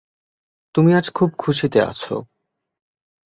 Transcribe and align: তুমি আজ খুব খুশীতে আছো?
তুমি 0.75 0.91
আজ 0.93 1.05
খুব 1.09 1.29
খুশীতে 1.39 1.79
আছো? 1.81 2.15